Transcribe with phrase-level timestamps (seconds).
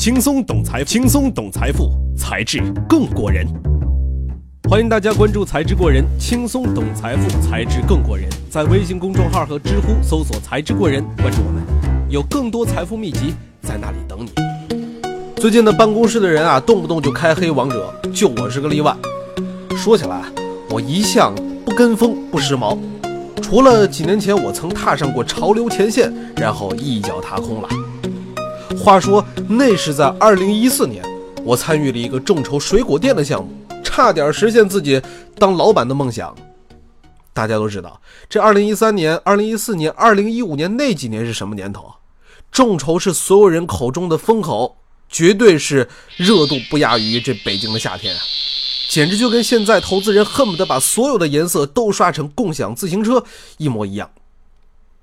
[0.00, 3.46] 轻松懂财，轻松懂财富，才智更过人。
[4.66, 8.26] 欢迎大家关注“才智过人”，轻松懂财富，才智更过人。
[8.48, 11.62] 在微信公众号和知乎搜索“才智过人”，关注我们，
[12.08, 14.30] 有更多财富秘籍在那里等你。
[15.36, 18.96] 最近的办公室的人啊，动不动就开黑王者，就我是个例外。
[19.76, 20.22] 说起来，
[20.70, 22.78] 我一向不跟风，不时髦。
[23.42, 27.68] 除了几年前我曾踏上过潮流前线，然后一脚踏空了。
[28.80, 31.04] 话说那是在二零一四年，
[31.44, 33.50] 我参与了一个众筹水果店的项目，
[33.84, 35.00] 差点实现自己
[35.38, 36.34] 当老板的梦想。
[37.34, 41.92] 大家都知道，这二零一三年、二零一四年、二零一五年那几年是什么年头？
[42.50, 44.78] 众筹是所有人口中的风口，
[45.10, 45.86] 绝对是
[46.16, 48.20] 热度不亚于这北京的夏天啊！
[48.88, 53.22] 简直就跟现在投资人恨不得把所有的颜色都刷成共享自行车
[53.58, 54.10] 一模一样。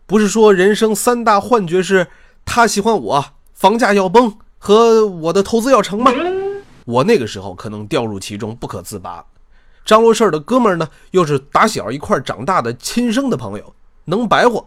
[0.08, 2.08] 不是说人生三大幻觉是
[2.44, 3.26] 他喜欢我、
[3.58, 6.12] 房价要崩和我的投资要成吗？
[6.86, 9.26] 我那个时候可能掉入其中不可自拔。
[9.84, 13.74] 张罗事儿的哥们儿呢，又是打小一块长大的亲生的朋友，
[14.06, 14.64] 能白活，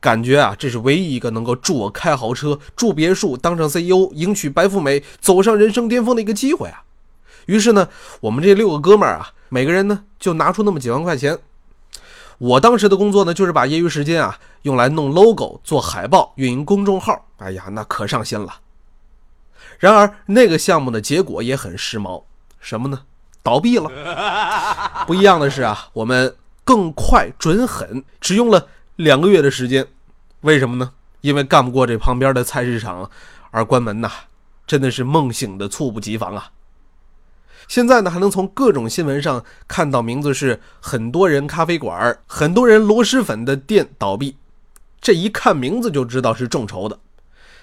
[0.00, 6.82] 感觉啊，这是唯一一个能够助我开豪车、住别墅、当上 CEO、迎娶白富美、走上人生巅峰的一个机会啊。
[7.46, 7.88] 于是呢，
[8.20, 11.38] 我们这六个哥们儿啊，每个人呢就拿出那么几万块钱。
[12.38, 17.26] 我当时的工作呢，就是把业余时间啊用来弄 logo、做海报、运营公众号。
[17.38, 18.60] 哎呀，那可上心了。
[19.78, 22.22] 然而那个项目的结果也很时髦，
[22.60, 23.02] 什么呢？
[23.42, 23.90] 倒闭了。
[25.06, 29.86] 不一样的是啊，我们更快准狠，只用了两个月的时间。
[30.40, 30.92] 为什么呢？
[31.20, 33.10] 因为干不过这旁边的菜市场
[33.50, 34.10] 而关门呐，
[34.66, 36.50] 真的是梦醒的猝不及防啊。
[37.66, 44.36] 现在呢，还能从各种新闻上看到名字是很多人咖啡馆、很多人螺蛳粉的店倒闭，
[45.00, 46.98] 这一看名字就知道是众筹的。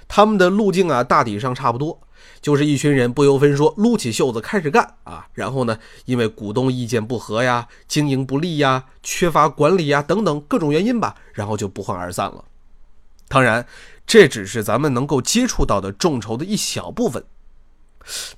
[0.08, 1.98] 他们的路径啊，大体上差不多，
[2.42, 5.26] 就是一群人不由分说撸起袖子开始干啊。
[5.34, 12.44] 然后呢，因为股东意见不合呀、经营不利呀、缺乏管理呀等等各种原因吧，然后就不欢而散了。
[13.30, 13.66] 当然，
[14.06, 17.24] 这只是咱们能够接触到的众筹的一小部分。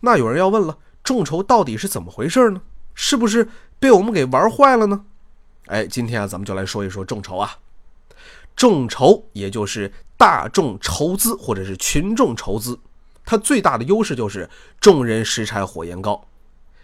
[0.01, 0.77] 那有人要问了。
[1.03, 2.61] 众筹到底是怎么回事呢？
[2.95, 3.49] 是不是
[3.79, 5.05] 被我们给玩坏了呢？
[5.65, 7.57] 哎，今天啊，咱们就来说一说众筹啊。
[8.55, 12.79] 众筹也就是大众筹资或者是群众筹资，
[13.25, 14.49] 它最大的优势就是
[14.79, 16.27] 众人拾柴火焰高。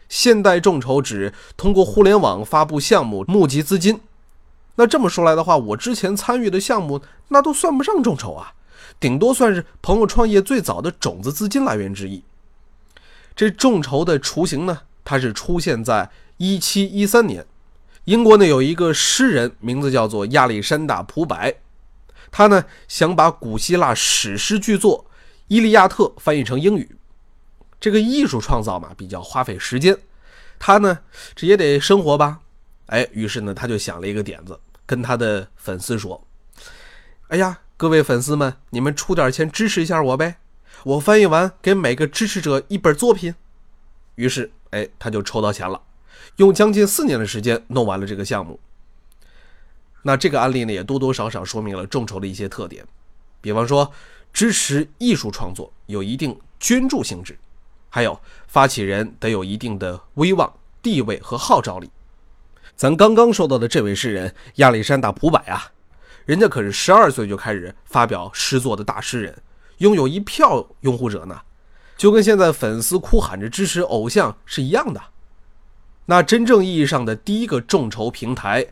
[0.09, 4.01] 现代众筹指通过互联网发布项目募集资金。
[4.75, 8.53] 那这么说来的话，我之前参与的项目那都算不上众筹啊，
[9.00, 12.24] 顶多算是朋友创业最早的种子资金来源之一。
[13.39, 17.45] 这众筹的雏形呢，它是出现在一七一三年，
[18.03, 21.38] 英国呢有一个诗人，名字叫做亚历山大·普柏，
[22.29, 25.05] 他呢想把古希腊史诗巨作
[25.47, 26.97] 《伊利亚特》翻译成英语。
[27.79, 29.97] 这个艺术创造嘛，比较花费时间，
[30.59, 31.00] 他呢
[31.33, 32.41] 这也得生活吧，
[32.88, 36.27] 哎，于是呢他就想了一个点子，跟他的粉丝说
[37.31, 40.39] ：“哎呀，各位粉丝们，你们出点钱支持一下我呗。”
[40.84, 43.35] 我翻译完，给每个支持者一本作品。
[44.16, 45.81] 于是，哎，他就抽到钱了，
[46.38, 48.59] 用将近四年的时间弄完了这个项目。
[50.03, 52.85] 那这个案例呢，也多多少少说明了众筹的一些特点，
[53.41, 53.91] 比方说，
[54.31, 57.38] 支持艺术创作有一定捐助性质，
[57.89, 60.51] 还有发起人得有一定的威望、
[60.81, 61.89] 地位和号召力。
[62.78, 65.69] 咱刚刚说到的这位诗人亚历山大·普柏啊，
[66.25, 69.41] 人家可是十二岁就开始发表诗作的大诗人。
[69.79, 71.41] 拥有一票拥护者呢，
[71.97, 75.01] 就跟现在粉丝哭喊着支持偶像是一样的。
[76.06, 78.66] 那真正意义上的第一个众筹平台，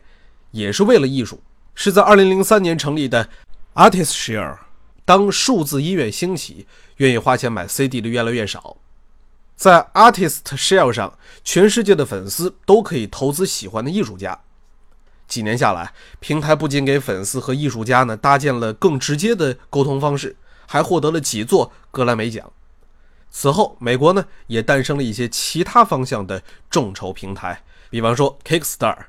[0.50, 1.40] 也是为了艺术，
[1.74, 3.28] 是在2003年成立的
[3.74, 4.58] ArtistShare。
[5.04, 6.66] 当数字音乐兴起，
[6.96, 8.76] 愿意花钱买 CD 的越来越少，
[9.56, 14.38] 在 ArtistShare 上，全世界的粉丝都可以投资喜欢的艺术家。
[15.26, 20.36] 几年下来，平台不仅给粉丝和艺术家呢搭建了更直接的沟通方式。
[20.68, 22.52] 还获得了几座格莱美奖。
[23.30, 29.06] 此后，美国呢也诞生了一些其他方向的众筹平台，比方说 Kickstarter，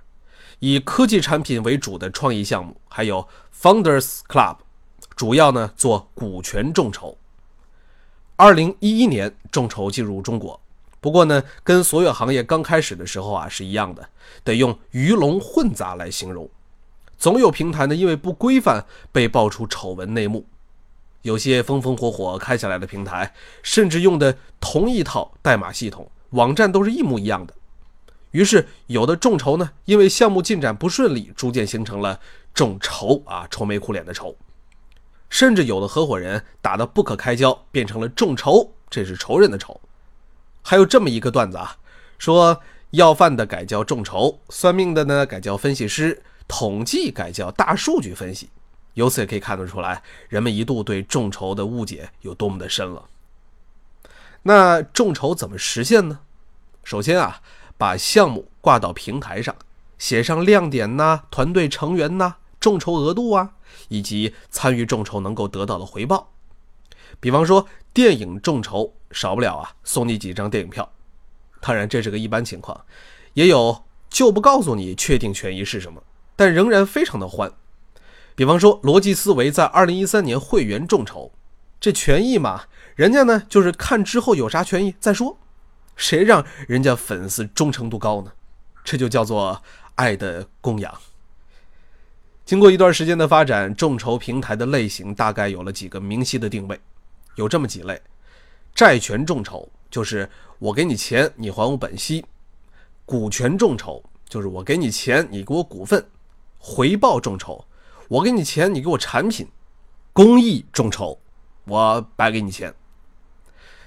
[0.59, 3.27] 以科技产品为主的创意项目，还有
[3.61, 4.57] Founders Club，
[5.15, 7.17] 主要呢做股权众筹。
[8.35, 10.59] 二零一一年，众筹进入中国，
[11.01, 14.09] 不过呢，跟所有行业刚开始的时候啊是一样的，
[14.43, 16.49] 得用鱼龙混杂来形容。
[17.17, 20.45] 总有平台呢因为不规范被爆出丑闻内幕。
[21.21, 27.53] 有些风风火火开起来的平台，甚至用的同一套代码系统，网站都是一模一样的。
[28.31, 32.19] 于是，有的众筹呢，因为项目进展不顺利，逐渐形成了
[32.53, 34.35] 众筹啊，愁眉苦脸的愁。
[35.29, 39.79] 甚至有的合伙人打得不可开交，变成了众筹这是仇人的仇。
[40.61, 41.77] 还有这么一个段子啊，
[42.17, 42.61] 说
[42.91, 48.49] 要饭的改叫众筹，算命的呢改叫分析师，统计改叫大数据分析。
[48.93, 53.05] 由此也可以看得出来，人们一度对众筹的误解有多么的深了。
[54.43, 56.19] 那众筹怎么实现呢？
[56.83, 57.41] 首先啊，
[57.77, 59.55] 把项目挂到平台上，
[59.97, 63.53] 写上亮点呐、团队成员呐、众筹额度啊，
[63.89, 66.31] 以及参与众筹能够得到的回报。
[67.19, 70.89] 比方说电影众筹，少不了啊送你几张电影票。
[71.59, 72.85] 当然这是个一般情况，
[73.33, 76.01] 也有就不告诉你确定权益是什么，
[76.35, 77.51] 但仍然非常的欢。
[78.39, 81.29] 比方说逻辑思维在二零一三年会员众筹，
[81.77, 82.63] 这权益嘛，
[82.95, 85.37] 人家呢就是看之后有啥权益再说。
[85.97, 88.31] 谁让人家粉丝忠诚度高呢？
[88.85, 89.61] 这就叫做
[89.95, 90.97] 爱的供养。
[92.45, 96.79] 经过一段时间的发展，众筹平台的类型大概有了几个明晰的定位，
[97.35, 98.01] 有这么几类：
[98.73, 102.23] 债权众筹，就是我给你钱，你还我本息；
[103.05, 106.01] 股权众筹，就是我给你钱，你给我股份；
[106.57, 107.65] 回报众筹，
[108.09, 109.45] 我给你钱，你给我产品；
[110.11, 111.19] 公益众筹，
[111.65, 112.73] 我白给你钱。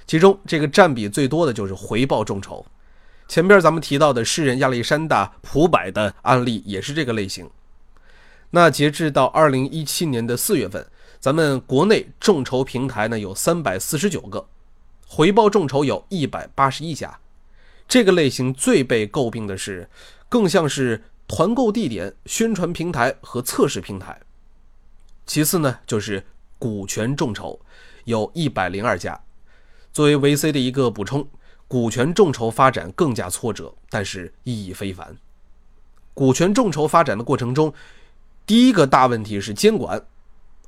[0.07, 2.65] 其中这个占比最多的就是回报众筹。
[3.27, 7.51] 前边咱们提到的诗人亚历山大普柏的案例也是这个类型。
[8.51, 10.87] 那截至到二零一七年的四月份，
[11.19, 14.47] 咱们国内众筹平台呢有三百四十九个，
[15.09, 17.19] 回报众筹有一百八十一家。
[17.89, 19.89] 这个类型最被诟病的是，
[20.29, 21.03] 更像是
[21.35, 24.21] 团购地点、宣传平台和测试平台。
[25.25, 26.23] 其次呢，就是
[26.59, 27.59] 股权众筹，
[28.05, 29.19] 有一百零二家。
[29.95, 31.27] 作为 VC 的一个补充，
[31.67, 35.17] 股权众筹发展更加挫折，但是意义非凡。
[36.13, 37.73] 股权众筹发展的过程中，
[38.45, 40.05] 第一个大问题是监管。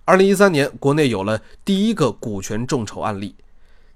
[0.06, 3.34] 二零一三年，国内有了第一个股权众筹案例，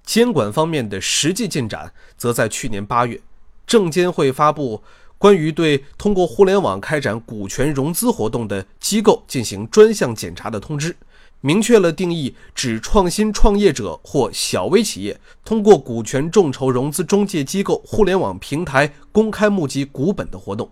[0.05, 3.19] 监管方面的实际进展，则在去年八月，
[3.67, 4.83] 证监会发布
[5.19, 10.97] 关于对通过互联网开展股权融资活动的机构进行专项检查的通知。
[11.41, 20.71] 明确了定义，指创新创业者或小微企业通过股权众筹融资中介机构、互联网平台公开募集股本的活动。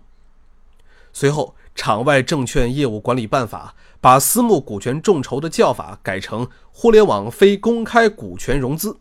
[1.13, 8.97] 随后，场外证券业务管理办法把私募股权众筹的叫法改成互联网非公开股权融资。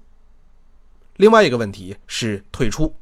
[1.16, 2.94] 另外一个问题是退出。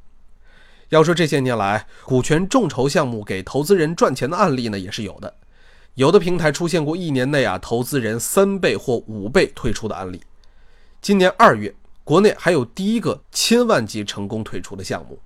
[0.91, 5.35] 要说这些年来股权众筹项目给投资人赚钱的案例呢，也是有的。
[5.95, 10.23] 有的平台出现过一年内啊，投资人三倍或五倍退出的案例。
[11.01, 15.19] 今年二月，国内还有第一个千万级成功退出的项目。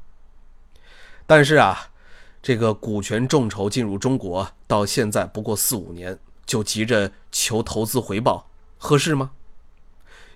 [1.26, 1.88] 但是啊，
[2.43, 9.31] 这个股权众筹进入中国到现在不过四五年，就急着求投资回报，合适吗？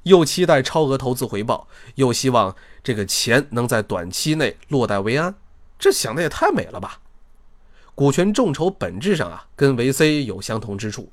[0.04, 5.34] 又期待超额投资回报，又希望这个钱能在短期内落袋为安，
[5.78, 7.00] 这想的也太美了吧！
[7.94, 11.12] 股权众筹本质上啊，跟 VC 有相同之处，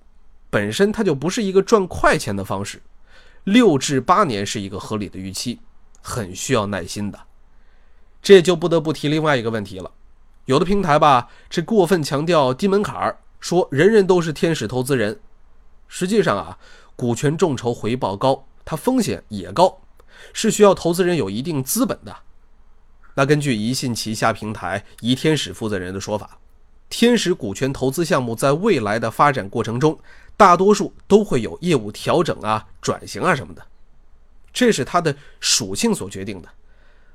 [0.50, 2.82] 本身它就不是一个赚快钱的方式，
[3.44, 5.60] 六至八年是一个合理的预期，
[6.02, 7.20] 很需要耐心的。
[8.22, 9.92] 这就不得不提另外一个问题了，
[10.46, 15.20] 有的平台吧，这过分强调低门槛，说人人都是天使投资人，
[15.88, 16.58] 实际上啊，
[16.96, 19.82] 股权众筹回报高，它风险也高，
[20.32, 22.16] 是需要投资人有一定资本的。
[23.16, 26.38] 那根据宜信旗下平台宜天使负责人的说法。
[26.88, 29.98] 天使股权投资项目在未来的发展过程中，
[30.38, 33.66] 大多数都会有业务调整啊、转型啊什么的，
[34.54, 36.48] 这是它的属性所决定的。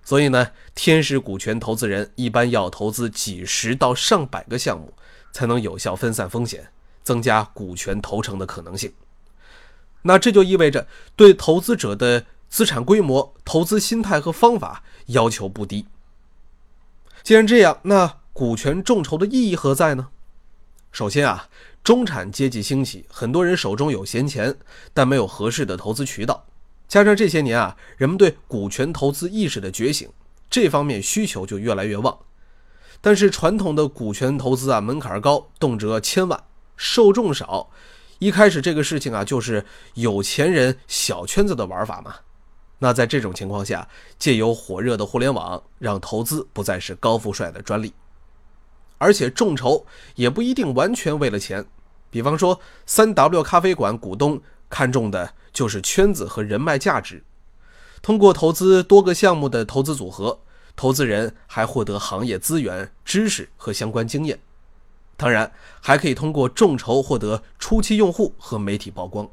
[0.02, 4.92] 所以呢，天使股权投资人一般要投资几十到上百个项目，
[5.30, 6.68] 才能有效分散风险，
[7.04, 8.92] 增加股权投成的可能性。
[10.04, 15.86] 那这就意味着对投资者的资产规模、投资心态和方法要求不低。
[17.22, 18.16] 既然这样，那。
[18.34, 20.08] 股权众筹的意义何在呢？
[20.90, 21.48] 首先啊，
[21.84, 24.56] 中产阶级兴起，很多人手中有闲钱，
[24.92, 26.44] 但没有合适的投资渠道。
[26.88, 30.10] 加上这些年啊，人们对股权投资意识的觉醒，
[30.50, 32.18] 这方面需求就越来越旺。
[33.00, 36.42] 但是传统的股权投资啊，门槛高，动辄千万，
[36.76, 37.70] 受众少。
[38.18, 42.14] 一开始这个事情啊，就是有钱人小圈子的玩法嘛。
[42.78, 47.92] 那在这种情况下，借由火热的互联网，让投资不再是高富帅的专利。
[48.98, 51.64] 而且众筹也不一定完全为了钱，
[52.10, 57.22] 比方说三 W 咖啡馆股东看中的就是圈子和人脉价值。
[58.02, 60.38] 通过投资多个项目的投资组合，
[60.76, 64.38] 投资人还获得行业资源、知识和相关经验。
[65.24, 65.50] 当然，
[65.80, 69.26] 还可以通过众筹获得初期用户和媒体曝光。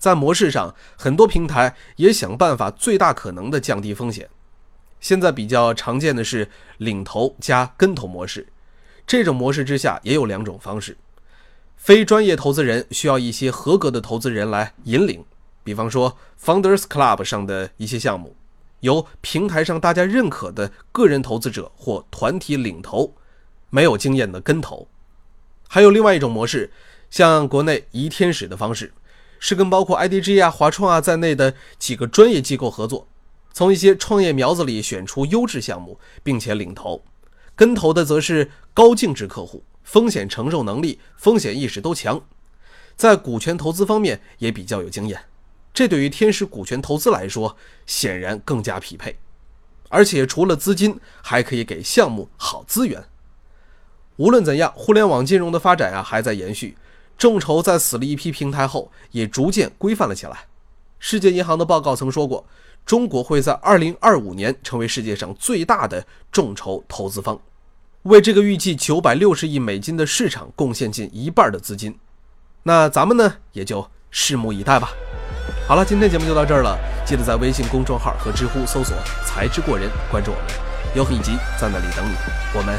[0.00, 4.28] 在模式上，很多平台也想办法最大可能的降低风险。
[4.98, 8.48] 现在比较常见的是领投加跟投模式。
[9.06, 10.96] 这种模式之下也有两种方式：
[11.76, 15.24] 非专业投资人需要一些合格的投资人来引领，
[15.62, 18.34] 比方说 Founders Club 上的一些项目，
[18.80, 23.14] 由平台上大家认可的个人投资者或团体领投，
[23.74, 24.86] 没有经验的跟投。
[25.66, 26.70] 还有另外一种模式，
[27.10, 28.92] 像国内移天使的方式。
[29.40, 33.08] 是跟包括 IDG 啊、华创啊在内的几个专业机构合作，
[33.52, 37.02] 从一些创业苗子里选出优质项目，并且领投。
[37.56, 42.24] 跟投的则是高净值客户，风险承受能力、风险意识都强，
[42.94, 45.20] 在股权投资方面也比较有经验。
[45.74, 49.18] 这对于天使股权投资来说，显然更加匹配。
[49.88, 53.04] 而且除了资金，还可以给项目好资源。
[54.16, 56.76] 无论怎样，互联网金融的发展啊，还在延续。
[57.16, 60.46] 众筹在死了一批平台后，也逐渐规范了起来。
[60.98, 62.44] 世界银行的报告曾说过，
[62.86, 67.40] 中国会在2025年成为世界上最大的众筹投资方，
[68.02, 71.96] 为这个预计960亿美金的市场贡献近一半的资金。
[72.62, 74.90] 那咱们呢，也就拭目以待吧。
[75.68, 80.46] 好了，今天节目就到这儿了，记得在微信公众号和知乎搜索“才智过人”，关注我们，
[80.96, 82.14] 有很集在那里等你。
[82.56, 82.78] 我们